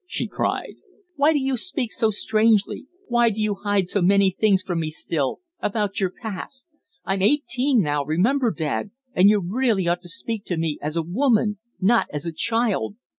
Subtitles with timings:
[0.07, 0.73] she cried.
[1.15, 2.87] "Why do you speak so strangely?
[3.07, 6.65] Why do you hide so many things from me still about our past?
[7.05, 11.03] I'm eighteen now, remember, dad, and you really ought to speak to me as a
[11.03, 12.95] woman not as a child.